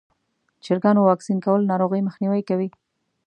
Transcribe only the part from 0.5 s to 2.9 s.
د چرګانو واکسین کول ناروغۍ مخنیوی کوي.